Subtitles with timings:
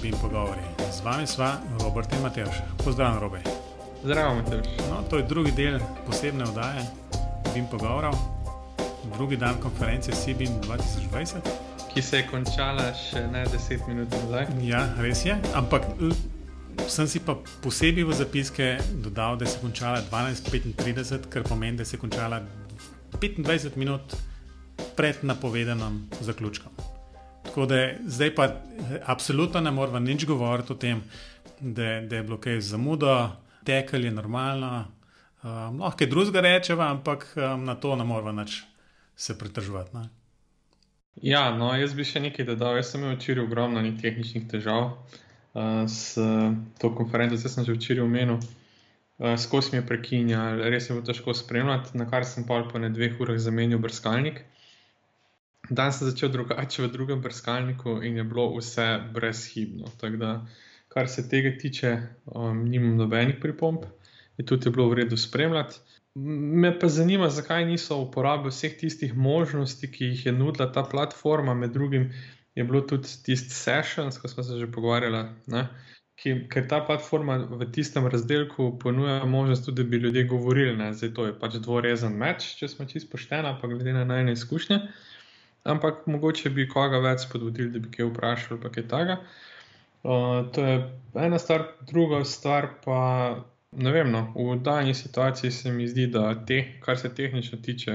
[0.00, 0.60] podcasta Bim Pogovori.
[0.92, 2.62] Z vami sva Robert in Matejš.
[2.84, 3.40] Pozdravljen, Robe.
[4.04, 4.66] Zdravo, Matejš.
[4.90, 6.86] No, to je drugi del posebne oddaje
[7.54, 8.14] Bim Pogovorov,
[9.16, 11.40] drugi dan konference CBIM 2020.
[11.94, 14.46] Ki se je končala še ne 10 minut nazaj.
[14.62, 15.36] Ja, res je.
[15.54, 15.84] Ampak
[16.88, 21.84] sem si pa posebej v zapiske dodal, da se je končala 12:35, kar pomeni, da
[21.84, 22.40] se je končala
[23.18, 24.16] 25 minut
[24.96, 26.79] pred napovedanim zaključkom.
[27.42, 28.48] Tako da zdaj pa
[29.04, 31.02] absolutno ne moramo nič govoriti o tem,
[31.60, 33.30] da, da je bilo kaj zamudo,
[33.64, 34.84] tekel je normalno.
[35.42, 38.60] Um, lahko kaj drugega rečemo, ampak um, na to ne moramo več
[39.16, 39.96] se pritržovati.
[39.96, 40.08] Ne?
[41.22, 42.76] Ja, no, jaz bi še nekaj dodal.
[42.76, 46.20] Jaz sem imel včeraj ogromno tehničnih težav uh, s
[46.80, 48.38] to konferenco, zdaj sem že včeraj omenil.
[49.20, 52.80] Uh, Skozi mi je prekinjal, res je bilo težko spremljati, na kar sem pa po
[52.80, 54.44] ne dveh urah zamenil brskalnik.
[55.68, 59.92] Dan sem začel drugače v drugem brskalniku in je bilo vse brezhibno.
[60.00, 60.30] Tako da,
[60.88, 63.84] kar se tega tiče, um, nimam nobenih pripomb,
[64.38, 65.78] in tudi je bilo v redu spremljati.
[66.14, 71.54] Me pa zanima, zakaj niso uporabili vseh tistih možnosti, ki jih je nudila ta platforma.
[71.54, 72.10] Med drugim
[72.54, 75.22] je bilo tudi tisti sessions, ko smo se že pogovarjali.
[76.20, 80.76] Ki, ker ta platforma v tistem razdelku ponuja možnost tudi, da bi ljudje govorili.
[80.76, 80.90] Ne?
[80.92, 84.76] Zdaj to je pač dvorezen meč, če smo čisto pošteni, pa glede na najne izkušnje.
[84.76, 85.09] Uh,
[85.64, 89.16] ampak mogoče bi koga več spodbudili, da bi kaj vprašali, pa kaj takega.
[90.02, 90.76] Uh, to je
[91.14, 93.00] ena stvar, druga stvar pa.
[93.70, 97.92] Ne vem, no, v danji situaciji se mi zdi, da te, kar se tehnično tiče,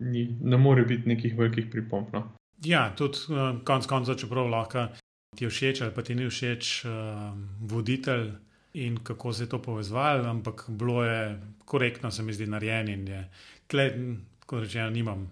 [0.00, 2.08] ni, ne more biti nekih velikih pripomp.
[2.12, 2.24] No.
[2.66, 4.88] Ja, tudi uh, konec koncev, čeprav lahko
[5.36, 6.90] ti je všeč ali pa ti ni všeč uh,
[7.70, 8.32] voditelj
[8.74, 13.08] in kako se je to povezovalo, ampak bilo je korektno, se mi zdi, narejen in
[13.08, 13.22] je
[13.66, 13.90] tle,
[14.46, 15.30] kot rečeno, nimam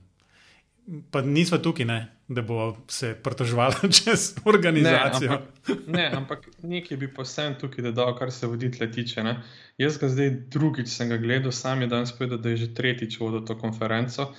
[1.10, 3.74] pa nismo tukaj, ne, da bo se pritoževalo
[4.04, 5.30] čez organizacijo.
[5.30, 9.22] Ne, ampak, ne, ampak nekaj bi posebej tukaj dodal, kar se voditelja tiče.
[9.22, 9.36] Ne.
[9.78, 13.20] Jaz ga zdaj drugič sem ga gledal, sam je danes povedal, da je že tretjič
[13.20, 14.32] vodil to konferenco.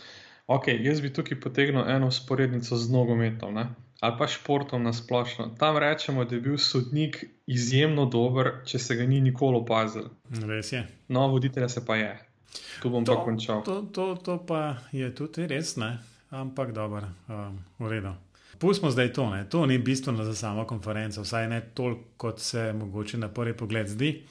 [0.48, 3.70] Ok, jaz bi tukaj potegnil eno sporednico z nogometom ne,
[4.02, 5.54] ali pa športom na splošno.
[5.60, 10.12] Tam rečemo, da je bil sodnik izjemno dober, če se ga ni nikoli opazil.
[10.48, 10.84] Res je.
[11.08, 12.12] No, voditelja se pa je.
[12.82, 13.64] Tu bom to, pa končal.
[13.64, 18.14] To, to, to pa je tudi res, ne ampak dobro, um, v redu.
[18.60, 19.50] Pustimo zdaj to, ne.
[19.50, 23.88] to ni bistveno za samo konferenco, vsaj ne toliko, kot se mogoče na prvi pogled
[23.88, 24.24] zdi.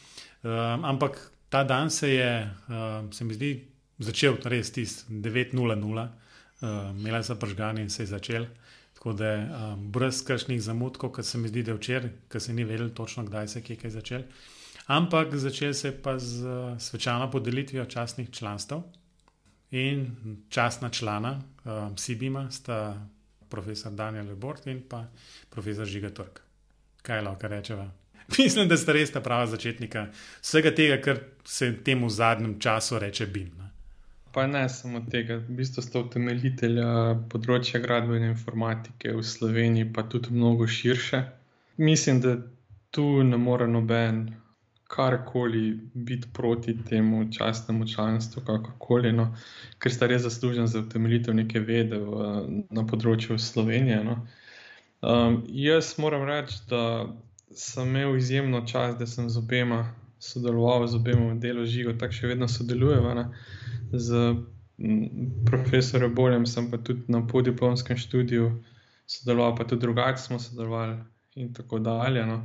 [0.43, 3.51] Um, ampak ta dan se je, um, se mi zdi,
[3.99, 6.09] začel res tisti 9:00,
[6.61, 8.47] um, imela sem pržgani in se je začel.
[8.95, 12.53] Tako da um, brez kršnih zamud, kot se mi zdi, da je včeraj, ker se
[12.53, 14.23] ni vedel točno, kdaj se je kaj začel.
[14.87, 19.00] Ampak začel se je pa z uh, svečano podelitvijo častnih članstv.
[19.71, 20.07] In
[20.49, 23.07] časna člana um, Sibima sta
[23.49, 25.05] profesor Daniel Lebort in pa
[25.51, 26.41] profesor Žiga Turk.
[27.03, 27.91] Kaj lahko rečeva?
[28.39, 30.07] Mislim, da sta res ta prava začetnika
[30.43, 33.51] vsega tega, kar se temu v zadnjem času reče BIM.
[33.59, 33.71] Ne?
[34.33, 36.91] Pa ne samo tega, v bistvu sta utemeljitelja
[37.31, 41.25] področja gradbene informatike v Sloveniji, pa tudi mnogo širše.
[41.83, 42.37] Mislim, da
[42.91, 44.29] tu ne more noben
[44.91, 49.29] karkoli biti proti temu častnemu članstvu, kakorkoli, no,
[49.79, 52.31] ker sta res zaslužen za utemeljitev neke vede v,
[52.71, 54.01] na področju Slovenije.
[54.05, 54.17] No.
[55.01, 57.07] Um, jaz moram reči, da
[57.55, 59.85] sem imel izjemno čas, da sem z obema
[60.19, 63.31] sodeloval, z obema v delu živo, tako še vedno sodelujem.
[63.95, 64.25] Z
[65.47, 68.51] profesorjem Boljem sem pa tudi na podiplomskem študiju
[69.07, 70.99] sodeloval, pa tudi drugače smo sodelovali
[71.39, 72.27] in tako dalje.
[72.27, 72.41] No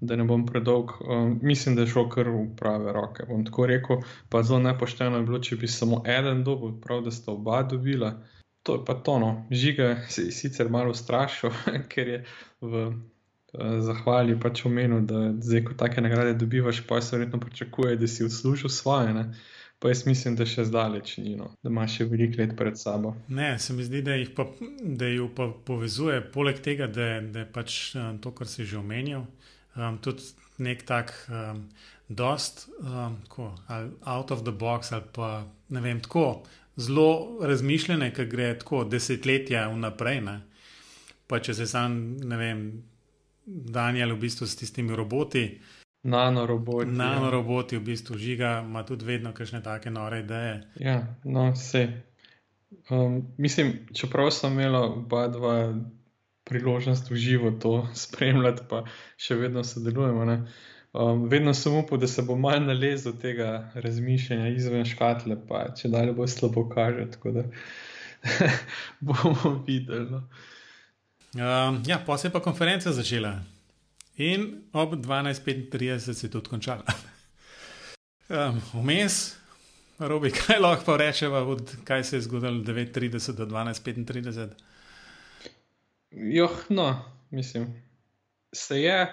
[0.00, 0.90] da ne bom predolg.
[1.00, 3.26] Um, mislim, da je šlo kar v prave roke.
[3.28, 7.10] Bom tako rekel, pa zelo nepošteno je bilo, če bi samo en dobil, prav da
[7.10, 8.14] sta oba dobila.
[8.62, 9.46] To je pa tono.
[9.50, 11.50] Žiga se je sicer malo strašil,
[11.92, 12.24] ker je
[12.60, 17.96] v uh, zahvali pač omenil, da zdaj, ko take nagrade dobivaš, pa se verjetno pričakuje,
[17.96, 19.14] da si odslužil svoje.
[19.14, 19.30] Ne?
[19.78, 21.52] Pa jaz mislim, da še zdaleč ni, no.
[21.62, 23.12] da ima še veliko let pred sabo.
[23.30, 24.48] Ne, se mi zdi, da jih, pa,
[24.82, 28.80] da jih pa povezuje, poleg tega, da, da je pač uh, to, kar si že
[28.80, 29.22] omenil,
[29.78, 30.22] um, tudi
[30.58, 31.64] nek tak, um,
[32.08, 33.54] dost, um, tako,
[34.04, 36.42] out of the box ali pa ne vem, tako
[36.76, 40.20] zelo razmišljene, ki gre tako desetletja vnaprej.
[40.20, 40.40] Ne?
[41.26, 42.62] Pa če se sam, ne vem,
[43.46, 45.48] Daniel v bistvu s tistimi roboti.
[46.08, 46.90] Nanoroboti.
[46.90, 47.80] Nanoroboti ja.
[47.80, 50.60] v bistvu žiga, ima tudi vedno kakšne take nore ideje.
[50.80, 51.88] Ja, no, vse.
[52.92, 55.54] Um, mislim, čeprav sem imela oba dva
[56.48, 58.84] priložnost v živo to spremljati, pa
[59.16, 60.26] še vedno sodelujemo.
[60.96, 65.92] Um, vedno sem upal, da se bo manj nalezel tega razmišljanja izven škatle, pa če
[65.92, 67.10] dalje bo slabo kaže.
[67.12, 67.44] Tako da
[69.06, 70.08] bomo videli.
[70.10, 70.24] No.
[71.36, 73.36] Um, ja, pa se je pa konferenca začela
[74.16, 76.84] in ob 12:35 se je tudi končala.
[78.28, 79.38] Um, vmes,
[79.98, 84.48] robi, kaj lahko rečeva, od kaj se je zgodilo 9:30 do 12:35.
[86.18, 87.82] Joh, no, mislim,
[88.52, 89.06] se je,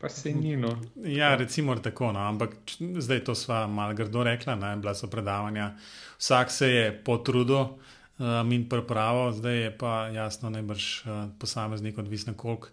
[0.00, 0.56] pa se ni.
[0.56, 0.80] No.
[0.96, 2.56] Ja, recimo tako, no, ampak
[2.98, 5.74] zdaj to sva malo grdo rekla, ne, bila so predavanja,
[6.18, 12.34] vsak se je potrudil um, in pripravo, zdaj je pa jasno, najbrž uh, posameznik, odvisno
[12.34, 12.68] koliko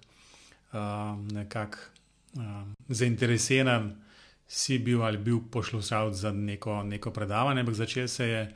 [0.74, 1.78] um, nekako
[2.36, 3.96] um, zainteresiran
[4.48, 8.54] si bil ali bil pošlošal za neko, neko predavanje, ampak začel se je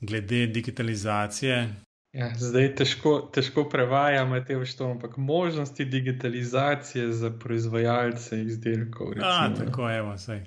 [0.00, 1.74] glede digitalizacije.
[2.14, 9.16] Ja, zdaj težko, težko prevajamo te vrste, ampak možnosti digitalizacije za proizvajalce izdelkov.
[9.18, 10.42] Recimo, A, tako je, vse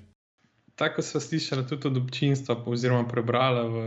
[0.78, 3.78] tako smo slišali tudi od občinstva, oziroma prebrali v,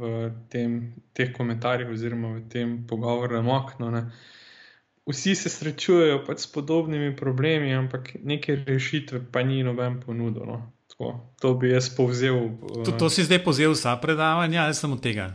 [0.00, 3.90] v tem, teh komentarjih, oziroma v tem pogovornem oknu.
[3.90, 4.02] Ne.
[5.06, 10.42] Vsi se srečujejo pač s podobnimi problemi, ampak neke rešitve pa ni noben ponudil.
[10.46, 10.58] No.
[10.90, 12.50] Tako, to bi jaz povzel.
[12.84, 15.30] To, to si zdaj povzel vsa predavanja, ali samo tega?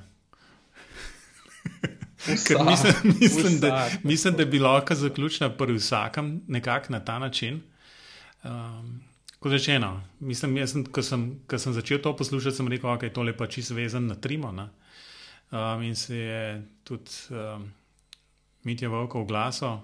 [2.25, 7.61] Vsa, mislim, mislim, da, mislim, da bi lahko zaključila pri vsakem nekako na ta način.
[8.43, 9.01] Um,
[9.39, 13.11] Kot rečeno, mislim, sem, ko, sem, ko sem začel to poslušati, sem rekel, da okay,
[13.11, 14.49] je to lepa čisto vezan na trimo.
[14.49, 17.67] Um, in se je tudi um,
[18.63, 19.77] Mitja Vovko oglasil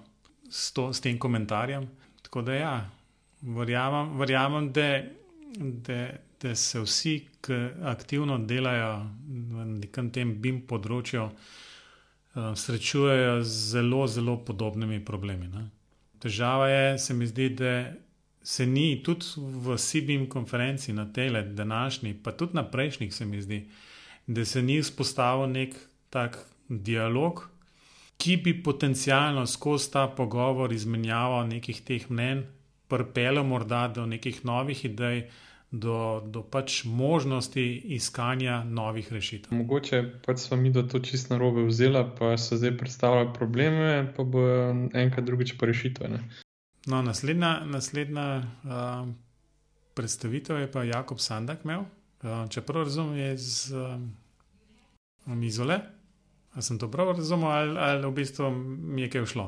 [0.50, 1.86] s, s tem komentarjem.
[2.22, 2.90] Tako da ja,
[3.42, 5.02] verjamem, verjamem da,
[5.58, 6.08] da,
[6.42, 11.36] da se vsi, ki aktivno delajo na nekem tem BIM področju, um,
[12.34, 15.48] srečujejo z zelo, zelo podobnimi problemi.
[15.48, 15.68] Ne.
[16.18, 17.92] Težava je, se mi zdi, da
[18.42, 23.42] se ni tudi v Sibim konferenci na tele, današnji, pa tudi na prejšnjih, se mi
[23.42, 23.66] zdi,
[24.26, 25.76] da se ni vzpostavil nek
[26.10, 26.38] tak
[26.68, 27.48] dialog,
[28.16, 32.44] ki bi potencialno skozi ta pogovor izmenjaval nekih teh mnen,
[32.88, 35.24] prpelo morda do nekih novih idej.
[35.72, 37.62] Do, do pač možnosti
[37.96, 39.54] iskanja novih rešitev.
[39.56, 44.24] Mogoče pač smo mi to čisto na robe vzeli, pa so zdaj predstavljali probleme, pa
[44.24, 44.42] bo
[44.92, 46.10] enkrat drugič pa rešitve.
[46.12, 46.20] Ne?
[46.86, 49.08] No, naslednja naslednja uh,
[49.94, 51.88] predstavitev je pa Jakob Sandak imel,
[52.22, 55.80] uh, čeprav razumem, je iz um, Izole.
[56.52, 59.46] Ali sem to prav razumel, ali, ali v bistvu mi je kaj všlo?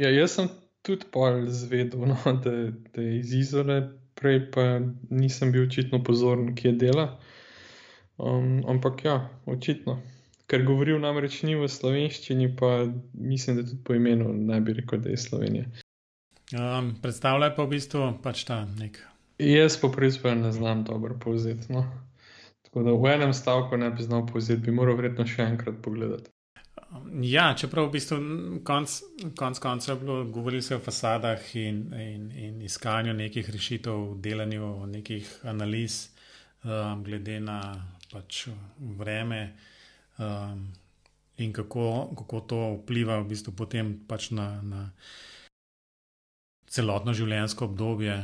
[0.00, 0.48] Ja, jaz sem
[0.82, 2.52] tudi pol zvedel, no, da,
[2.94, 3.80] da je iz Izole,
[4.16, 4.66] prej pa
[5.10, 7.08] nisem bil očitno pozoren, kje dela.
[8.16, 9.16] Um, ampak ja,
[9.46, 9.98] očitno.
[10.46, 15.02] Ker govoril namreč ni v slovenščini, pa mislim, da tudi po imenu ne bi rekel,
[15.02, 15.66] da je Slovenija.
[16.54, 19.00] Um, predstavljaj pa v bistvu pač ta nek.
[19.42, 21.72] Jaz po prispevku ne znam dobro povzeti.
[21.74, 21.82] No.
[22.62, 26.30] Tako da v enem stavku ne bi znal povzeti, bi moral verjetno še enkrat pogledati.
[27.22, 28.16] Ja, čeprav v bistvu
[28.64, 28.92] konc,
[29.38, 34.86] konc konca je bilo govorili se o fasadah in, in, in iskanju nekih rešitev, delanju
[34.86, 36.08] nekih analiz,
[36.64, 37.60] um, glede na
[38.12, 38.46] pač
[38.78, 39.56] vreme
[40.18, 40.68] um,
[41.36, 44.50] in kako, kako to vpliva v bistvu potem pač na.
[44.62, 44.90] na
[46.76, 48.16] celotno življenjsko obdobje,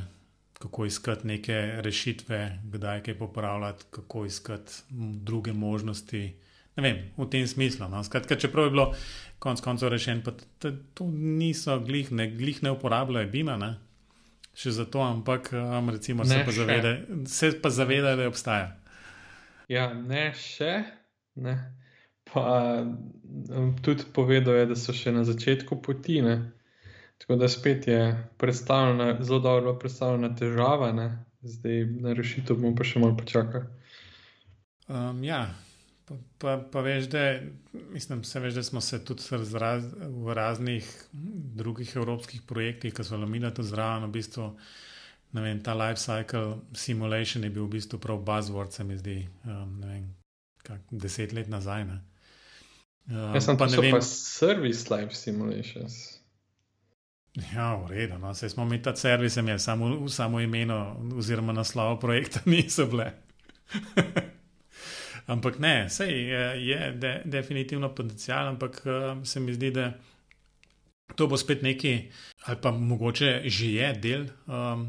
[0.61, 2.41] kako iskati neke rešitve,
[2.75, 4.83] kdaj kaj popravljati, kako iskati
[5.31, 6.25] druge možnosti.
[6.77, 7.89] Ne vem, v tem smislu.
[7.93, 8.01] No.
[8.05, 8.87] Skratka, čeprav je bilo
[9.43, 13.75] konec koncev rešeno, da to niso glih, ne, glih ne uporabljajo Bima, ne.
[14.55, 16.91] še zato, ampak um, recimo, se, pa zavede,
[17.27, 18.67] se pa zavedajo, da obstaja.
[19.73, 20.83] Ja, ne še.
[21.41, 21.57] Ne.
[22.29, 22.43] Pa
[22.85, 26.21] um, tudi povedal je, da so še na začetku poti.
[26.25, 26.37] Ne.
[27.23, 28.01] Tako da spet je
[28.39, 31.11] predstavljena, zelo dobro predstavljena težava, ne?
[31.43, 33.67] zdaj na rešitev bomo pa še malo počakali.
[34.87, 35.47] Um, ja,
[36.05, 37.41] pa, pa, pa veš, da,
[37.73, 39.23] mislim, veš, da smo se tudi
[39.59, 41.05] raz, v raznih
[41.55, 44.49] drugih evropskih projektih, ki so lomili to zraven, v bistvu.
[45.33, 49.79] Vem, ta life cycle simulation je bil v bistvu prav buzzword, se mi zdi, um,
[49.81, 50.11] vem,
[50.63, 51.87] kak, deset let nazaj.
[51.89, 52.01] Um,
[53.35, 56.23] Jaz sem pa ne vem, service life simulations.
[57.55, 58.19] Ja, v redu.
[58.21, 58.35] No.
[58.35, 63.13] Saj smo mi ta servis, je samo, samo imeno oziroma naslov projekta niso bile.
[65.27, 69.93] Ampak ne, sej je, je de, definitivno potencial, ampak uh, se mi zdi, da
[71.15, 72.11] to bo spet neki,
[72.47, 74.89] ali pa mogoče že je del um,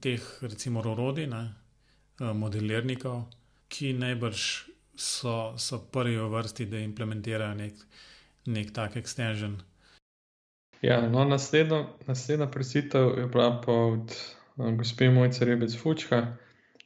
[0.00, 3.24] teh, recimo, orodij, uh, modelirnikov,
[3.68, 4.44] ki najbrž
[4.96, 7.74] so, so prvi v vrsti, da implementirajo nek,
[8.46, 9.58] nek tak extension.
[10.82, 14.14] Ja, no, naslednja, naslednja predstavitev je bila pa od
[14.78, 16.36] gospe Mojce Rebec Fučka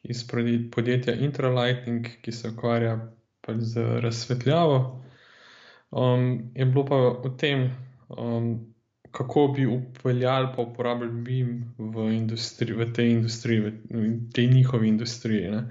[0.03, 0.25] iz
[0.71, 2.97] podjetja Intralighting, ki se ukvarja
[3.41, 4.79] pač z razsvetljavo.
[5.91, 7.69] Um, je bilo pa o tem,
[8.09, 8.75] um,
[9.13, 13.73] kako bi upeljali pa uporabljali BIM v, industri, v tej industriji, v,
[14.35, 15.51] tej njihovi industriji.
[15.51, 15.67] Ne.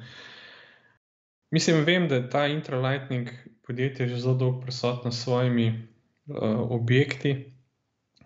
[1.51, 3.29] Mislim, vem, da je ta Intralighting
[3.67, 7.51] podjetje že zelo dolgo prisotno s svojimi uh, objekti.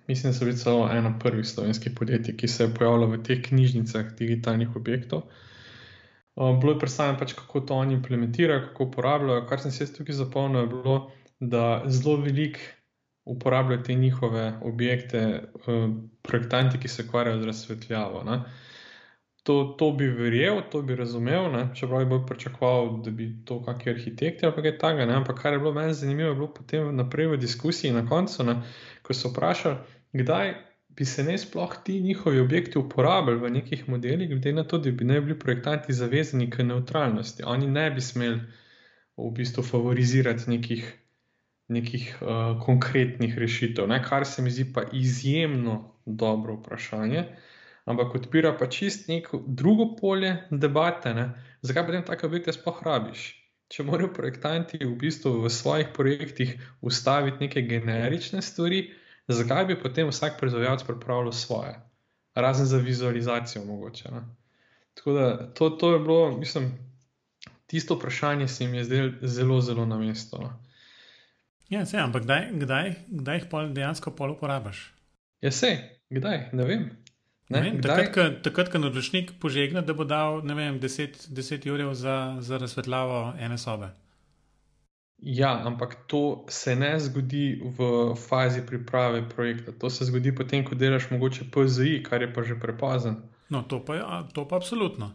[0.07, 3.41] Mislim, da so bili celo ena prvih slovenskih podjetij, ki se je pojavila v teh
[3.41, 5.17] knjižnicah digitalnih objektov.
[5.17, 5.54] Uh,
[6.36, 9.46] bilo je predstavljeno, pač, kako to oni implementirajo, kako uporabljajo.
[9.50, 10.96] Kar sem se tukaj zapomnil, je bilo,
[11.39, 12.60] da zelo velik
[13.25, 15.22] uporabljajo te njihove objekte,
[15.68, 15.89] uh,
[16.22, 18.22] projektanti, ki se ukvarjajo z razsvetljavo.
[18.25, 18.44] Uh,
[19.46, 21.68] to, to bi verjel, to bi razumel, ne?
[21.75, 25.13] čeprav bi bolj pričakoval, da bi to kakšni arhitekti ali kaj takega.
[25.13, 28.56] Ampak kar je bilo meni zanimivo, je bilo potem naprej v diskusiji na koncu, ne?
[29.06, 29.75] ko so vprašali,
[30.18, 30.54] kdaj
[30.97, 34.91] bi se ne sploh ti njihovi objekti uporabljali v nekih modelih, glede na to, da
[34.91, 37.43] bi ne bili projektanti zavezani k neutralnosti.
[37.43, 38.39] Oni ne bi smeli
[39.17, 40.93] v bistvu favorizirati nekih.
[41.67, 43.97] Nekih uh, konkretnih rešitev, ne?
[44.03, 47.23] kar se mi zdi pa izjemno dobro vprašanje.
[47.85, 51.25] Ampak odpira pa čist neko drugo polje debate, ne?
[51.61, 53.23] zakaj potem take objekte sploh rabiš.
[53.73, 56.53] Če morajo projektanti v bistvu v svojih projektih
[56.85, 58.83] ustaviti neke generične stvari,
[59.34, 61.75] zakaj bi potem vsak proizvajalec pripravljal svoje,
[62.36, 64.12] razen za vizualizacijo, mogoče.
[64.12, 64.22] Ne?
[64.94, 66.72] Tako da to, to je bilo, mislim,
[67.67, 70.38] tisto vprašanje se mi je zdelo zelo, zelo na mestu.
[70.41, 70.53] No?
[71.70, 74.94] Ja, se, ampak kdaj, kdaj, kdaj jih pol dejansko pol uporabiš?
[75.41, 75.77] Ja, se,
[76.10, 76.89] kdaj, ne vem.
[77.50, 83.91] Ne, takrat, ko naročnik požegne, da bo dal 10 ur za, za razsvetljavo ene sobe.
[85.17, 89.72] Ja, ampak to se ne zgodi v fazi priprave projekta.
[89.72, 93.15] To se zgodi potem, ko delaš mogoče PZI, kar je pa že prepozno.
[93.50, 94.03] No, to pa je
[94.34, 95.13] to pa absolutno.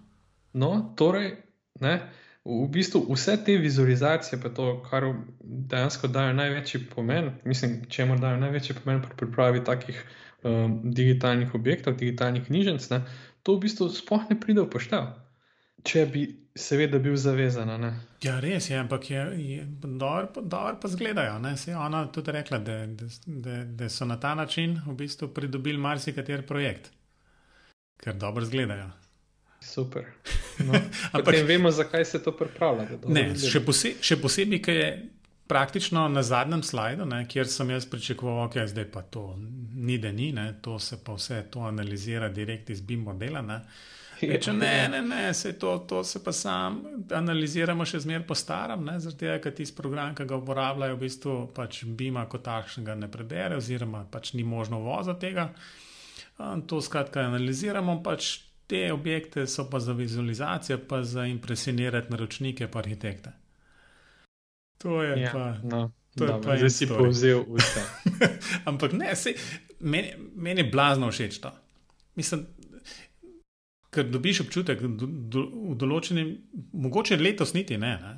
[0.52, 1.36] No, torej,
[1.80, 2.00] ne,
[2.44, 5.04] v bistvu vse te vizualizacije, pa to, kar
[5.40, 9.98] dejansko dajo največji pomen, mislim, če jim dajo največji pomen pri pripravi takih
[10.42, 13.02] um, digitalnih objektov, digitalnih knjižnic, ne,
[13.42, 15.12] to v bistvu sploh ne pride v poštev.
[15.86, 16.24] Če bi
[16.56, 17.70] seveda bil zavezan.
[17.80, 17.92] Ne.
[18.24, 21.40] Ja, res je, ampak je, je dobro, dobro pa zgledajo.
[21.56, 22.86] Se je ona tudi rekla, da,
[23.26, 26.90] da, da, so na ta način v bistvu pridobili marsikateri projekt,
[28.02, 28.90] ker dobro zgledajo.
[29.60, 30.04] Super.
[30.60, 30.76] No,
[31.16, 32.98] ampak vemo, zakaj se to pripravlja.
[33.08, 34.88] Ne, še, pose, še posebej, ker je
[35.48, 39.22] praktično na zadnjem slajdu, ne, kjer sem jaz pričakoval, da okay, zdaj pa to
[39.72, 43.40] ni, da ni, ne, to se pa vse to analizira direkt iz BIM modela.
[43.40, 43.56] Ne.
[44.32, 46.80] Reče, ne, ne, ne, se to, to se pa sam
[47.14, 51.36] analiziramo še zmeraj po starem, zaradi tega, ker tisti program, ki ga uporabljajo, v bistvu
[51.56, 55.50] pač BIM-a kot takšnega ne prebere, oziroma pač ni možno voza tega.
[56.40, 58.32] To skratka analiziramo, pač
[58.70, 63.32] te objekte so pa za vizualizacijo, pa za impresionirati naročnike, pa arhitekte.
[64.78, 65.54] To je ja, pa.
[65.62, 65.90] No.
[66.18, 67.82] To je pa zdaj si povzel vse.
[68.70, 69.36] Ampak ne, sej,
[69.80, 71.52] meni, meni je blazno všeč to.
[72.18, 72.46] Mislim,
[73.90, 76.34] ker dobiš občutek, da do, v določenem,
[76.72, 78.16] mogoče letos niti ne, ne.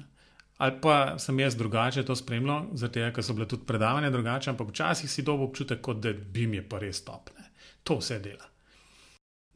[0.62, 4.70] Ali pa sem jaz drugače to spremljal, zato ker so bile tudi predavanja drugače, ampak
[4.70, 7.48] včasih si dobil občutek, kot da bi mi pa res stopne.
[7.88, 8.46] To vse dela.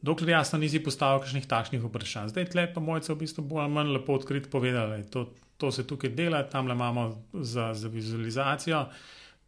[0.01, 2.33] Dokler jasno nisi postavil kakšnih takšnih vprašanj.
[2.33, 4.99] Zdaj tle pa mojce v bistvu bolj ali manj lepo odkrit povedali.
[5.13, 8.85] To, to se tukaj dela, tam le imamo za, za vizualizacijo,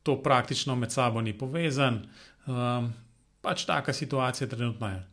[0.03, 2.01] to praktično med sabo ni povezan.
[2.47, 2.93] Um,
[3.41, 5.03] pač taka situacija trenutno je.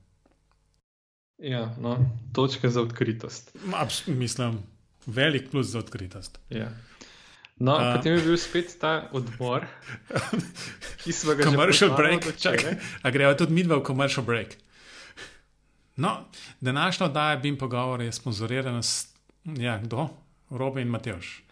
[1.38, 1.98] Ja, no,
[2.32, 3.56] točka za odkritost.
[3.74, 4.58] Abs mislim,
[5.06, 6.38] velik plus za odkritost.
[6.50, 6.68] Ja.
[7.58, 9.64] No, uh, potem je bil spet ta odbor,
[11.04, 11.44] ki smo ga.
[11.44, 12.76] Commercial break, čakaj.
[13.02, 14.56] A gremo tudi mi dva v commercial break.
[15.96, 16.28] No,
[16.60, 19.08] današnja oddaja BIM pogovor je sponzorirana s.
[19.44, 20.08] Ja, kdo?
[20.50, 21.42] Robe in Mateoš.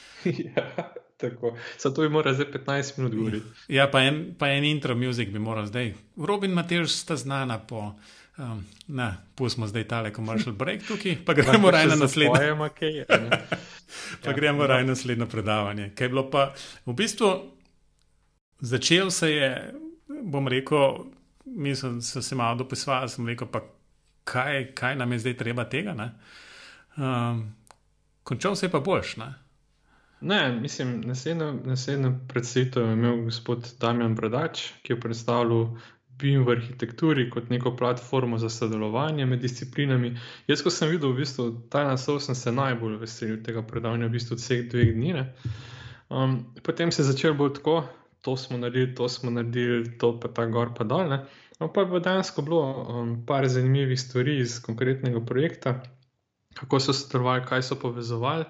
[0.54, 1.56] ja, tako.
[1.78, 3.46] Zato bi moral zdaj 15 minut govoriti.
[3.68, 5.94] Ja, pa en, pa en intro muzik bi moral zdaj.
[6.16, 7.94] Robe in Mateoš sta znana po.
[8.38, 12.54] Um, na, pustimo zdaj tale commercial break tukaj, pa gremo raje na naslednje.
[12.70, 13.04] Okay,
[14.22, 15.90] pa ja, gremo raje na naslednje predavanje.
[15.94, 16.52] Kaj je bilo pa
[16.86, 17.58] v bistvu
[18.60, 19.74] začel se je,
[20.22, 21.04] bom rekel,
[21.44, 23.64] mislim, sem se malo dopisoval, sem rekel, pa
[24.24, 26.10] kaj, kaj nam je zdaj treba tega.
[26.96, 27.54] Um,
[28.22, 29.16] končal se je pa boljš.
[29.16, 29.34] Ne?
[30.20, 31.00] Ne, mislim,
[31.64, 35.76] naslednjo predstavitev je imel gospod Damjan Bradač, ki je predstavljal
[36.18, 40.14] BIM v arhitekturi kot neko platformo za sodelovanje med disciplinami.
[40.48, 44.16] Jaz, ko sem videl v bistvu, ta naslov, sem se najbolj veselil tega predavanja, v
[44.18, 45.26] bistvu vseh dveh dni.
[46.08, 47.82] Um, potem se je začel bolj tako,
[48.26, 51.06] to smo naredili, to smo naredili, to pa ta gor pa dol.
[51.58, 55.80] No, pa je dejansko bilo um, par zanimivih stvari iz konkretnega projekta
[56.58, 58.44] kako so sodelovali, kaj so povezovali.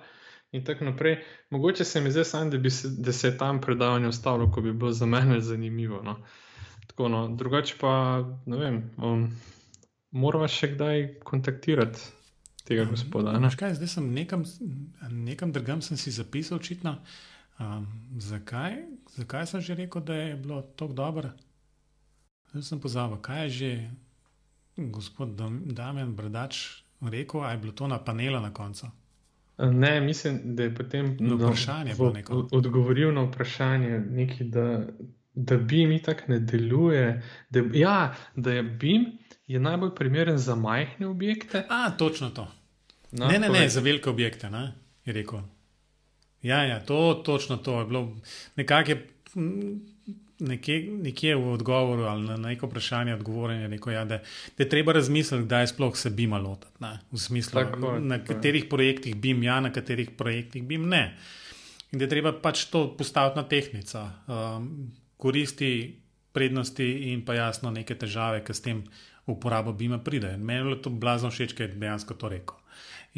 [0.53, 1.25] in tako naprej.
[1.51, 2.59] Mogoče se mi zdi da,
[2.99, 6.03] da se je tam predavanje ustavilo, ko bi bilo za mene zanimivo.
[6.03, 6.17] No.
[6.91, 7.23] Tako, no.
[7.37, 7.93] Drugače pa,
[8.47, 9.27] ne vem, um,
[10.11, 12.01] moramo še kdaj kontaktirati
[12.69, 13.37] tega um, gospoda.
[13.39, 13.51] Ne?
[13.57, 14.45] Kaj, zdaj sem nekam,
[15.13, 16.99] nekam drugam sem si zapisal, očitno.
[17.59, 17.87] Um,
[18.23, 18.83] zakaj?
[19.17, 21.33] zakaj sem že rekel, da je bilo tako dobro?
[22.53, 23.71] Zdaj sem pozabil, kaj je že
[24.79, 25.35] gospod
[25.75, 28.87] Damien Brdač rekel, ali je bilo to na panelu na koncu.
[29.59, 34.87] Ne, mislim, da je potem na vprašanje v, v, odgovoril na vprašanje, nekaj, da,
[35.39, 37.23] da BIM tako ne deluje.
[37.51, 39.07] Da, ja, da je BIM
[39.47, 41.65] je najbolj primeren za majhne objekte.
[41.69, 42.49] A, točno to.
[43.13, 44.73] No, ne, ne, ne, za velike objekte, ne,
[45.05, 45.41] je rekel.
[46.43, 48.17] Ja, ja, to, točno to je bilo.
[48.57, 49.07] Nekako je
[50.39, 54.21] nekje, nekje v odgovoru ali na neko vprašanje odgovorjen, rekel, ja, da,
[54.59, 56.73] da je treba razmisliti, kdaj sploh se bi malo lotiti.
[57.11, 58.35] V smislu, tako, na tako.
[58.35, 61.17] katerih projektih bi ja, na katerih projektih bi ne.
[61.93, 66.01] In da je treba pač to postaviti na tehnico, um, koristi,
[66.33, 68.83] prednosti in pa jasno neke težave, ki s tem
[69.29, 70.37] uporabo bima pride.
[70.37, 72.57] Meni je to blazno všeč, ker je dejansko to rekel.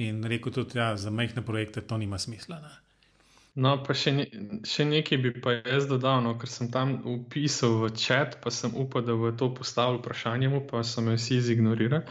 [0.00, 2.60] In rekel tudi, da ja, za majhne projekte to nima smisla.
[2.64, 2.72] Ne.
[3.60, 4.24] No, pa še, ne,
[4.64, 8.72] še nekaj bi pa jaz dodal, no, ker sem tam upisal v čat, pa sem
[8.78, 12.06] upal, da bo to postavil vprašanje, pa so me vsi zignorirali.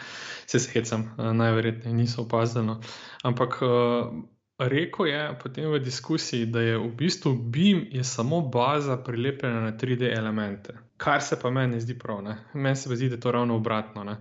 [0.51, 2.65] Se hecam, eh, najverjetneje niso opazili.
[2.67, 2.81] No.
[3.24, 4.12] Ampak uh,
[4.60, 9.72] rekel je potem v diskusiji, da je v bistvu BIM je samo baza prilepljena na
[9.78, 10.74] 3D elemente.
[10.98, 12.24] Kar se pa meni zdi prav.
[12.54, 14.04] Meni se zdi, da je to ravno obratno.
[14.04, 14.18] Ne.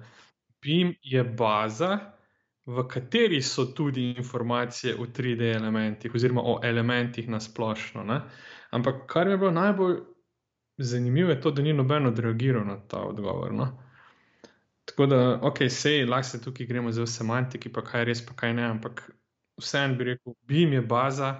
[0.63, 1.99] BIM je baza
[2.67, 8.05] v kateri so tudi informacije o 3D elementih, oziroma o elementih na splošno.
[8.05, 8.21] Ne?
[8.71, 9.97] Ampak kar je bilo najbolj
[10.79, 13.53] zanimivo, je to, da ni noben odreagiral na ta odgovor.
[13.55, 13.79] No?
[14.85, 18.35] Tako da, ok, sej, lahko se tukaj gremo za semantiki, pa kaj je res, pa
[18.37, 18.65] kaj ne.
[18.65, 19.11] Ampak
[19.59, 21.35] vseeno bi rekel, BIM je baza,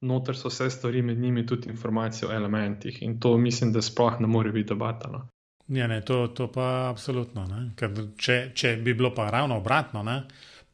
[0.00, 3.02] noter so vse stvari, med njimi tudi informacije o elementih.
[3.02, 5.10] In to mislim, da sploh ne more biti debata.
[5.10, 5.28] No?
[5.68, 7.46] Ja, ne, to, to pa absolutno.
[8.18, 10.22] Če, če bi bilo pa ravno obratno, ne,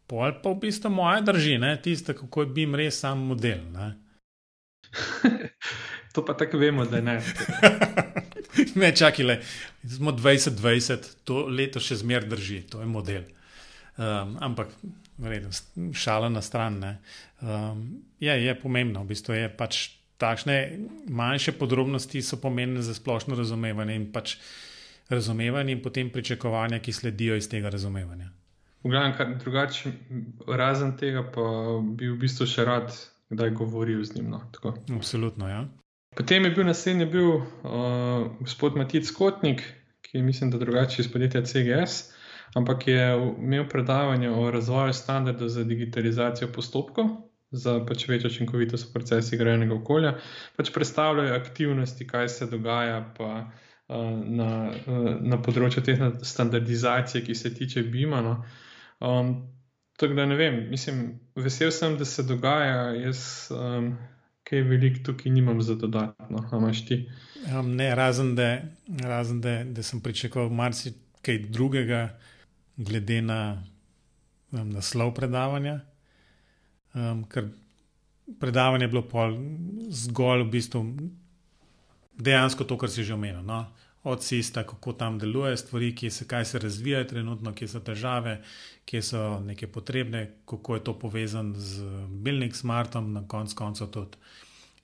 [0.06, 3.64] Pol pa v bistvu moja drži, tiste, kako je bil res sam model.
[6.14, 7.18] to pa tako vemo, da ne.
[8.80, 9.40] ne, čakaj,
[9.96, 13.26] smo 2020, to leto še zmer drži, to je model.
[13.96, 14.68] Um, ampak,
[15.18, 15.48] vredo,
[15.92, 16.82] šala na stran.
[17.40, 19.88] Um, je, je pomembno, v bistvu je pač
[20.20, 20.56] takšne
[21.08, 24.36] manjše podrobnosti so pomembne za splošno razumevanje in pač
[25.08, 28.30] razumevanje in potem pričakovanja, ki sledijo iz tega razumevanja.
[28.86, 29.92] Glavnem, drugače,
[30.46, 31.44] razen tega, pa
[31.82, 32.92] bi v bistvu še rad
[33.28, 34.30] kdaj govoril z njim.
[34.30, 34.40] No,
[34.96, 35.66] Absolutno, ja.
[36.16, 39.62] Potem je bil naslednji bil, uh, gospod Matic Kotnik,
[40.00, 42.12] ki je, mislim, da drugače iz podjetja CGS,
[42.54, 43.02] ampak je
[43.38, 47.06] imel predavanje o razvoju standardov za digitalizacijo postopkov,
[47.50, 50.16] za pač večjo učinkovitost v procesih grajenega okolja.
[50.56, 53.14] Pač predstavljajo aktivnosti, kaj se dogaja.
[53.18, 55.94] Pa, uh, Na, uh, na področju te
[56.26, 58.18] standardizacije, ki se tiče BIM-a.
[58.20, 58.32] No.
[58.98, 59.28] Um,
[59.96, 63.20] tako da ne vem, mislim, vesel sem, da se dogaja, jaz
[63.54, 63.92] um,
[64.46, 66.98] kaj veliko tukaj nimam za dodatno, imaš ti.
[67.46, 68.60] Um, ne, razen, da,
[69.02, 72.08] razen da, da sem pričakoval marsikaj drugega,
[72.76, 73.40] glede na
[74.52, 75.80] um, naslov predavanja.
[76.94, 77.50] Um, ker
[78.40, 79.36] predavanje je bilo pol
[79.90, 80.84] zgolj v bistvu
[82.16, 83.42] dejansko to, kar si že omenil.
[83.44, 83.66] No?
[84.06, 88.42] od SIS-a, kako tam deluje, stvari, ki se, se razvijajo trenutno, kje so težave,
[88.84, 94.16] kje so neke potrebne, kako je to povezano z Building Smartom, na konc koncu tudi.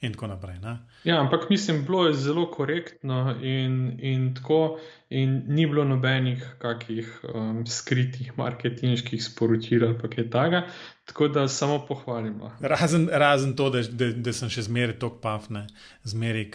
[0.03, 0.59] In tako naprej.
[0.59, 0.79] Ne?
[1.05, 4.79] Ja, ampak mislim, bilo je zelo korektno in, in tako,
[5.11, 10.65] in ni bilo nobenih kakih um, skritih marketinških sporočil ali kaj takega,
[11.05, 12.51] tako da samo pohvalimo.
[12.61, 15.69] Razen, razen to, da, da, da sem še zmeraj tok pafne,
[16.03, 16.49] zmeraj,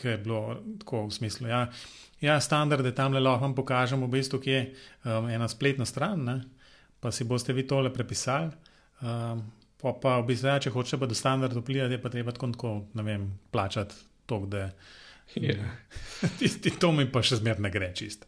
[0.00, 1.50] ki je bilo tako v smislu.
[1.52, 1.66] Ja,
[2.24, 4.62] ja standarde tam le lahko vam pokažem, v bistvu, ki je
[5.04, 6.38] um, ena spletna stran, ne?
[7.00, 8.48] pa si boste vi tole prepisali.
[9.04, 9.44] Um,
[9.84, 12.52] pa, pa v bistvu, ja, če hočete pa do standarda vplivati, je pa treba tako,
[12.56, 14.70] tako ne vem, plačati to, da
[15.36, 15.60] yeah.
[15.60, 16.28] Ja.
[16.38, 18.24] tisti to mi pa še zmer ne gre čist.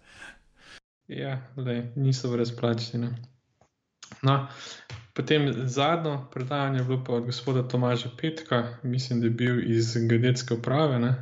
[1.08, 3.08] Ja, le, niso brezplačni.
[4.26, 4.34] No,
[5.14, 9.94] potem zadnjo predavanje je bilo pa od gospoda Tomaža Petka, mislim, da je bil iz
[10.08, 10.98] Geodetske uprave.
[10.98, 11.14] Ne?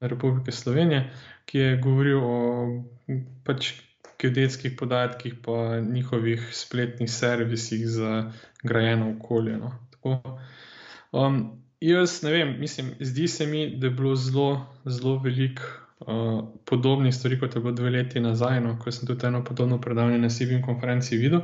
[0.00, 1.10] Republike Slovenije,
[1.44, 2.36] ki je govoril o
[3.44, 3.72] pač,
[4.18, 5.34] geodetskih podatkih
[5.78, 9.58] in njihovih spletnih servisih za grajeno okolje.
[9.58, 9.72] No.
[11.12, 15.62] Um, jaz ne vem, mislim, zdi se mi, da je bilo zelo, zelo veliko
[16.00, 19.80] uh, podobnih stvari, kot je bilo dve leti nazaj, no, ko sem tudi eno podobno
[19.80, 21.40] predavanje na Sibim konferenci videl.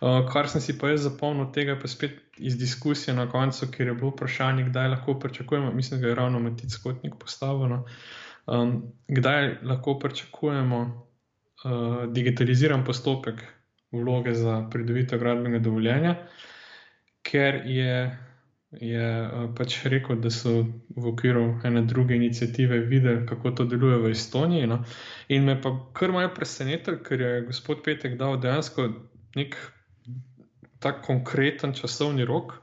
[0.00, 3.86] Uh, kar sem si pa jaz zapomnil tega, pa spet iz diskusije na koncu, ker
[3.86, 7.84] je bilo vprašanje, kdaj lahko pričakujemo, mislim, da je ravno Matic Kotnik postavljeno,
[8.46, 11.09] um, kdaj lahko pričakujemo
[12.14, 13.42] digitaliziran postopek
[13.92, 16.14] vloge za pridobitev gradbenega dovoljenja,
[17.26, 17.94] ker je
[18.70, 20.62] je uh, pač rekel, da so
[20.94, 24.66] v okviru ene druge inicijative videli, kako to deluje v Estoniji.
[24.70, 24.84] No?
[25.28, 28.88] In me pa kar malo presenetilo, ker je gospod Petek dal dejansko
[29.36, 29.56] nek
[30.78, 32.59] tak konkreten časovni rok.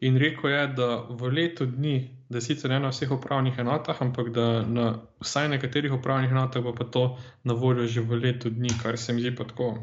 [0.00, 1.96] In rekel je, da v letu dni,
[2.28, 4.86] da sicer ne na vseh upravnih enotah, ampak da na
[5.24, 7.04] vsaj nekaterih upravnih enotah bo pa to
[7.44, 9.76] na voljo že v letu dni, kar se mi zdi pa tako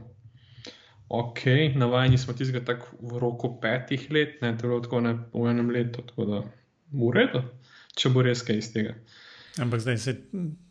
[1.13, 1.39] ok,
[1.75, 6.25] navajeni smo tistega tako v roku petih let, ne tako ne v enem letu, tako
[6.25, 6.39] da
[6.93, 7.43] v redu,
[7.95, 8.95] če bo res kaj iz tega.
[9.61, 10.15] Ampak zdaj se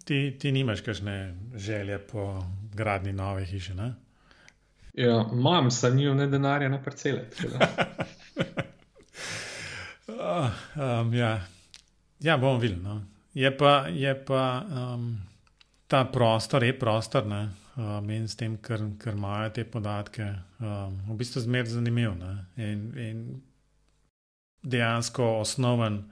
[0.04, 2.42] ti, ti nimaš kakšne želje po
[2.74, 3.74] gradni nove hiše.
[3.78, 3.92] Ne?
[4.98, 7.28] Ja, imam, sem jim ne denarja na parcele.
[10.22, 11.40] uh, um, ja.
[12.22, 12.78] ja, bom videl.
[12.82, 13.00] No.
[13.34, 15.10] Je pa, je pa um,
[15.86, 17.26] ta prostor, je prostor.
[17.26, 17.48] Ne?
[17.76, 20.26] um, in s tem, ker, ker imajo te podatke,
[20.60, 22.16] um, v bistvu zmer zanimiv.
[22.56, 23.22] In, in
[24.62, 26.02] dejansko osnoven,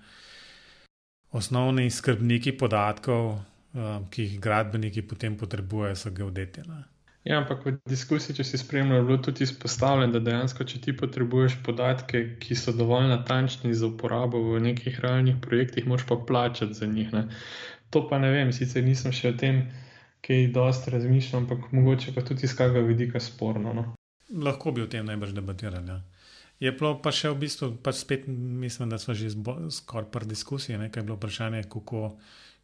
[1.36, 3.36] osnovni skrbniki podatkov,
[3.74, 6.64] um, ki jih gradbeniki potem potrebujejo, so geodeti.
[6.68, 6.82] Ne?
[7.24, 10.94] Ja, ampak v diskusiji, če si spremljal, je bilo tudi izpostavljeno, da dejansko, če ti
[10.96, 16.78] potrebuješ podatke, ki so dovolj natančni za uporabo v nekih realnih projektih, moš pa plačati
[16.78, 17.12] za njih.
[17.12, 17.26] Ne?
[17.92, 19.66] To pa ne vem, sicer nisem še o tem
[20.24, 23.76] kaj dosti razmišljam, ampak mogoče pa tudi iz kakega vidika sporno.
[23.76, 23.84] No.
[24.32, 25.92] Lahko bi o tem najbrž debatirali.
[25.92, 26.00] Ja.
[26.60, 29.28] Je bilo pa še v bistvu, pa spet mislim, da smo že
[29.76, 32.16] skoraj pri diskusiji, nekaj je bilo vprašanje, kako,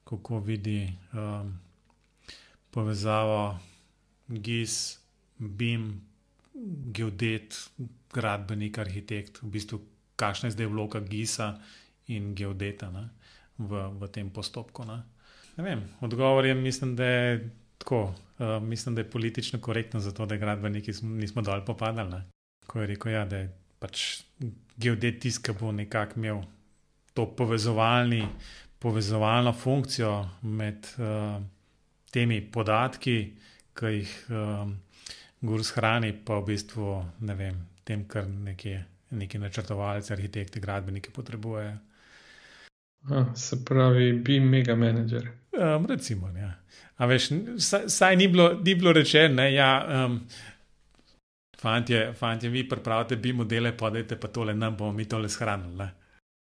[0.05, 1.57] kako vidi um,
[2.71, 3.57] povezavo
[4.29, 4.99] GIS,
[5.39, 5.91] BIM,
[6.93, 7.57] geodet,
[8.13, 9.81] gradbenik, arhitekt, v bistvu
[10.17, 11.53] kakšna je zdaj vloga GIS-a
[12.09, 13.09] in geodeta ne,
[13.59, 14.87] v, v tem postopku.
[14.89, 15.03] Ne.
[15.57, 18.15] Ne vem, odgovor je, mislim, da je tako.
[18.39, 22.11] Uh, mislim, da je politično korektno za to, da gradbeniki nismo dol popadali.
[22.11, 22.23] Ne?
[22.67, 23.49] Ko je rekel, ja, da je
[23.81, 24.03] pač
[24.77, 26.43] geodet tiska bo nekako imel
[27.15, 28.27] to povezovalni,
[28.79, 31.41] povezovalno funkcijo med uh,
[32.13, 33.17] temi podatki,
[33.77, 34.67] ki jih uh,
[35.47, 36.93] Gurs hrani, pa v bistvu
[37.29, 38.77] ne vem, tem, kar neki,
[39.21, 41.77] neki načrtovalci, arhitekti, gradbeniki potrebujejo.
[43.35, 45.29] Se pravi, bi mega menedžer.
[45.57, 46.51] Um, recimo, ja.
[46.97, 47.29] A veš,
[47.63, 49.71] saj, saj ni bilo, bilo rečeno, da ja,
[50.07, 50.19] um,
[51.61, 55.77] fantje, fantje, vi pripravite bi modele, podajte pa tole, nam bomo mi tole shranili.
[55.77, 55.91] Ne?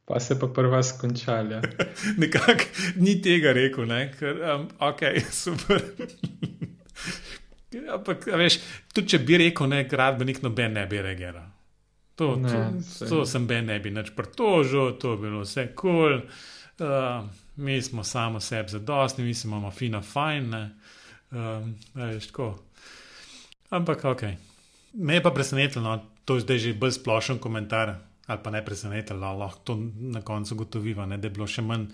[0.06, 1.54] Pa se pa prva skončali.
[1.54, 1.60] Ja.
[2.22, 2.64] Nekako
[2.96, 4.12] ni tega rekel, ne?
[4.18, 5.02] ker um, ok,
[5.42, 5.82] super.
[7.96, 8.60] Ampak, veš,
[8.94, 11.48] tudi če bi rekel, ne, gradbenik noben ne bi reagiral.
[12.16, 16.20] To, ne, to, to sem ben ne bi nič pritožil, to bi bilo vse kul.
[16.22, 16.22] Cool.
[16.76, 17.24] Uh,
[17.56, 20.54] mi smo samo sebi zadostni, mi smo imamo fino, fajn.
[21.30, 22.30] Uh, veš,
[23.70, 24.22] Ampak ok.
[24.92, 27.94] Me je pa presenetilo, no, to je zdaj že bolj splošen komentar,
[28.26, 31.88] ali pa ne presenetilo, lahko to na koncu gotoviva, ne, da je bilo še manj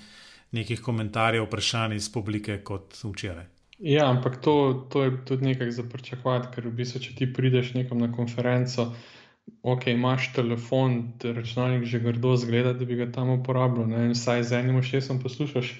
[0.52, 3.46] nekih komentarjev, vprašanj iz publike kot včeraj.
[3.82, 7.72] Ja, ampak to, to je tudi nekaj za pričakovati, ker v bistvu, če ti prideš
[7.74, 8.92] nekam na konferenco,
[9.62, 13.88] ok, imaš telefon, te računalnik že grdo zgleda, da bi ga tam uporabljal.
[13.90, 14.04] Ne?
[14.06, 15.74] In vsaj z enim ušesom poslušaš.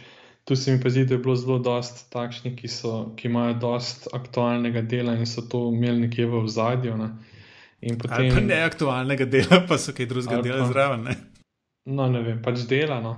[0.45, 2.69] Tu se mi pa zdi, da je bilo zelo dost takšnih, ki,
[3.17, 6.97] ki imajo dost aktualnega dela in so to imeli nekje v zadju.
[6.99, 7.13] Ne?
[8.03, 11.07] Potem, ne aktualnega dela, pa so kaj drugega dela zraven.
[11.07, 11.15] Ne?
[11.87, 12.99] No, ne vem, pač dela.
[13.03, 13.15] No.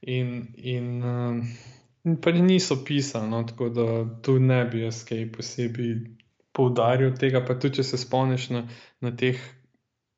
[0.00, 1.44] In, in um,
[2.22, 3.86] pač niso pisali, no, tako da
[4.22, 5.94] tu ne bi jaz kaj posebej
[6.56, 8.64] poudaril tega, pa tudi če se spomniš na,
[9.00, 9.38] na teh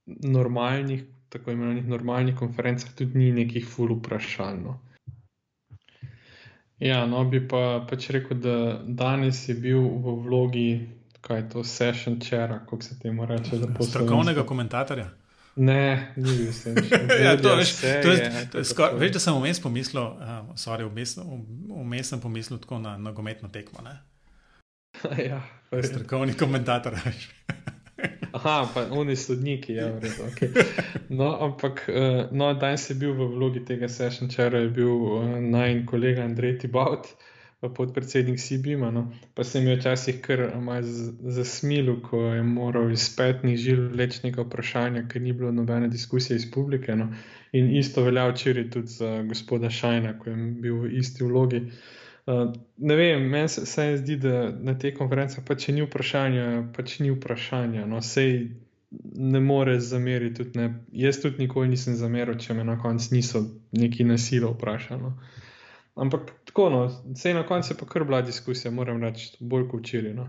[0.07, 4.64] normalnih, tako imenovanih normalnih konferencah, tudi ni nekih ful vprašanj.
[4.64, 4.78] No.
[6.83, 10.68] Ja, no, bi pa pač rekel, da danes je bil v vlogi,
[11.22, 13.61] kaj je to, session chair, kako se temu reče.
[13.87, 15.11] Strokovnega komentatorja.
[15.56, 16.76] Ne, ni bil sem.
[17.24, 20.86] ja, to, veš, to je, to je skor, veš, da sem vmes pomislil, uh, sorry,
[20.88, 21.18] vmes,
[21.68, 23.84] vmes sem pomislil tako na nogometno tekmo.
[25.30, 25.42] ja,
[25.82, 26.96] Strokovni komentator.
[28.36, 30.48] Aha, pa oni sodniki, ja, vredo, okay.
[31.08, 35.36] no, ampak uh, no, danes je bil v vlogi tega session čara, je bil uh,
[35.36, 37.12] naj kolega Andrej Tibaut,
[37.68, 38.90] podpredsednik Sibima.
[38.90, 39.12] No.
[39.35, 40.51] Pa se mi je včasih kar
[41.20, 46.37] zasmilil, ko je moral iz petnih žil leč nekaj vprašanja, ker ni bilo nobene diskusije
[46.37, 46.96] iz publike.
[46.96, 47.12] No.
[47.53, 51.66] In isto velja včeraj tudi za gospoda Šajna, ko je bil v isti vlogi.
[52.27, 57.01] Uh, ne vem, meni se, se zdi, da na te konference pač ni vprašanja, pač
[57.01, 57.87] ni vprašanja.
[57.87, 58.51] No, sej
[59.14, 60.44] ne more zameriti.
[60.44, 60.75] Tudi ne.
[60.92, 65.03] Jaz tudi nikoli nisem zameril, če me na koncu niso neki nasilo vprašali.
[65.03, 65.16] No.
[65.94, 69.83] Ampak tako, no, vse na koncu je pa kar bila diskusija, moram reči, bolj kot
[69.85, 70.14] včeraj.
[70.16, 70.28] No.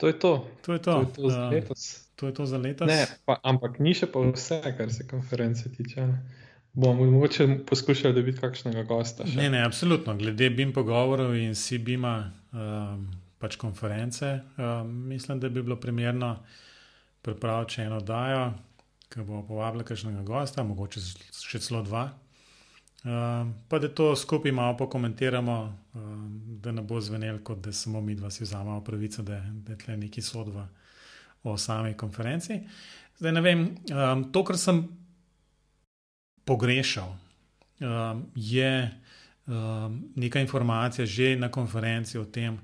[0.00, 0.48] To je to.
[0.64, 0.92] To je to.
[0.92, 2.06] to, je to za letos.
[2.16, 2.88] To je to za letos.
[2.88, 6.06] Ne, pa, ampak ni še pa vse, kar se konference tiče.
[6.06, 6.46] Ne.
[6.72, 9.26] Bomo mogoče poskušali dobiti kakšnega gosta.
[9.26, 9.36] Še.
[9.36, 10.14] Ne, ne, absolutno.
[10.16, 12.14] Glede BIM pogovorov in CBIM-a,
[12.54, 13.04] um,
[13.42, 16.36] pač konference, um, mislim, da bi bilo primerno
[17.26, 18.44] pripraviti še eno dajo,
[19.10, 21.02] ki bo povabila kakšnega gosta, mogoče
[21.34, 22.06] še celo dva.
[23.04, 28.00] Um, pa da to skupaj malo pokomentiramo, um, da ne bo zvenel, kot da samo
[28.00, 30.68] mi dva si vzamemo pravico, da, je tle neki sodva
[31.42, 32.60] o sami konferenci.
[33.18, 34.82] Zdaj vem, um, to, kar sem
[36.44, 37.16] pogrešal,
[37.80, 38.90] um, je
[39.46, 42.58] um, neka informacija že na konferenci o tem,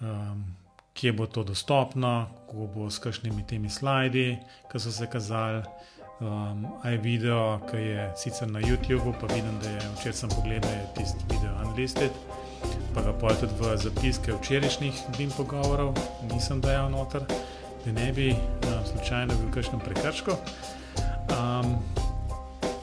[0.00, 0.44] um,
[0.94, 4.38] kje bo to dostopno, kako bo s kakšnimi temi slidi,
[4.70, 5.62] ki so se kazali.
[6.20, 10.30] Um, a je video, ki je sicer na YouTubu, pa vidim, da je včeraj sem
[10.30, 12.10] pogledal, tisti video unlisted,
[12.94, 15.98] pa ga pojjo tudi v zapiske včerajšnjih BIM pogovorov,
[16.30, 17.26] nisem dajal noter,
[17.84, 20.38] da ne bi um, slučajno bil v kakšnem prekršku.
[21.34, 21.78] Um,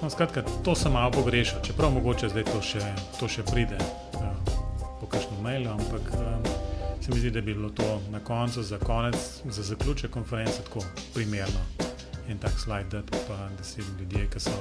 [0.02, 2.82] No, skratka, to sem malo pogrešal, čeprav mogoče zdaj to še,
[3.20, 3.78] to še pride
[4.18, 4.34] uh,
[4.98, 6.50] po kakšnem mailu, ampak um,
[6.98, 10.82] se mi zdi, da bi bilo to na koncu, za konec, za zaključek konference tako
[11.14, 11.81] primerno.
[12.30, 14.58] En tak slajd, da, pa, da si ljudje, ki so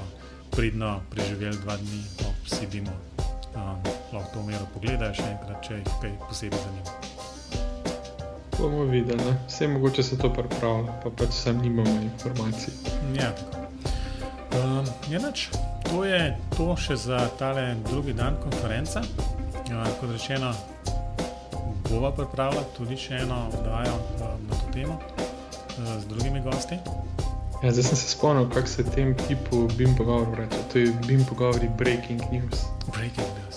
[0.51, 2.91] pridno preživeli dva dni ob Sibimu,
[3.55, 3.79] um,
[4.13, 7.21] lahko to umero pogledajo še enkrat, če jih kaj posebej zanima.
[8.59, 9.37] Bomo videli, ne?
[9.49, 12.75] vse mogoče se to pripravlja, pa pač sam nimamo informacij.
[13.17, 13.31] Ja.
[14.59, 15.47] Um, enač,
[15.87, 16.21] to je
[16.57, 19.01] to še za tale drugi dan konference.
[19.71, 20.51] Uh, kot rečeno,
[21.89, 26.83] bova pripravila tudi še eno oddajo um, na to temo uh, z drugimi gosti.
[27.63, 30.57] Ja, zdaj sem se spomnil, kako se tem tipu BIM pogovorov reče.
[30.73, 32.65] To je BIM pogovori Breaking News.
[32.97, 33.57] Breaking news.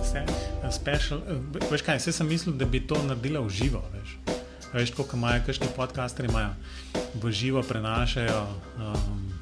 [0.00, 3.82] Vse, uh, special, uh, veš kaj, vse sem mislil, da bi to naredila v živo.
[3.92, 4.16] Veš,
[4.72, 6.54] veš kot imajo kakšni podcasteri, imajo
[7.20, 8.46] v živo prenašajo.
[8.80, 9.32] Um,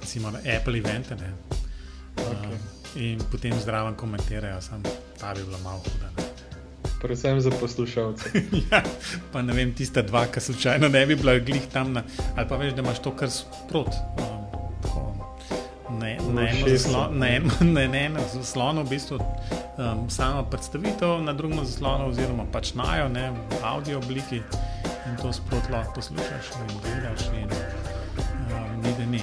[0.00, 1.34] Recimo Apple evente, ne,
[2.16, 2.54] Okay.
[2.54, 4.82] Um, in potem zraven komentirajo, sam
[5.20, 6.08] ta bi bila malo huda.
[6.16, 6.35] ne.
[7.00, 8.30] Predvsem za poslušalce.
[8.70, 8.82] ja,
[9.32, 12.02] pa ne vem, tiste dva, ki slučajno ne bi bila glih tam, na,
[12.36, 13.92] ali pa veš, da imaš to kar sprot.
[14.18, 14.46] Um,
[14.82, 15.04] tako,
[15.90, 16.88] na, na, enem ušesu.
[16.88, 22.48] zaslo- na, enem, na enem zaslonu v bistvu um, sama predstavitev, na drugem zaslonu oziroma
[22.52, 24.42] pač najo, ne, v audio obliki
[25.06, 27.50] in to sprot lahko poslušaš in gledaš in
[28.50, 29.22] um, ni da ni.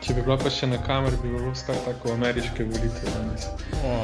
[0.00, 3.48] Če bi bila pa še na kameri, bi bilo star tako ameriške volitve danes.
[3.82, 3.94] O,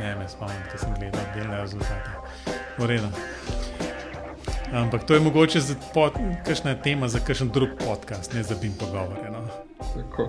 [0.00, 2.56] ne, me spomnim, da sem gledal delne rezultate.
[2.78, 3.10] V redu.
[4.72, 5.62] Ampak to je mogoče
[6.46, 9.30] kakšna tema za kakšen drug podcast, ne za bim pogovore.
[9.30, 9.46] No.
[9.94, 10.28] Tako.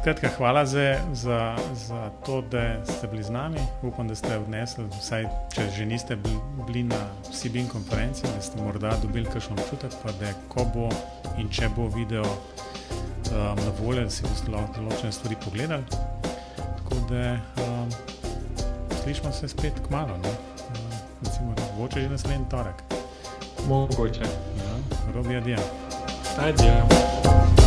[0.00, 3.58] Skratka, hvala za, za, za to, da ste bili z nami.
[3.82, 6.98] Upam, da ste odnesli, vsaj če že niste bili, bili na
[7.30, 10.88] CBIN konferenci, da ste morda dobili kakšen občutek, pa da ko bo
[11.38, 12.24] in če bo video
[13.32, 16.00] um, na voljo, da si boste lahko določene stvari pogledali.
[16.80, 17.94] Tako da um,
[19.02, 20.34] slišimo se spet k malu, no?
[20.68, 20.92] um,
[21.24, 22.84] recimo, mogoče že naslednji torek.
[23.68, 24.30] Mogoče.
[24.62, 24.76] Ja,
[25.14, 25.58] robi adijo.
[26.38, 27.61] Ajde.